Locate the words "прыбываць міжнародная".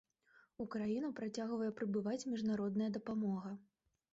1.81-2.89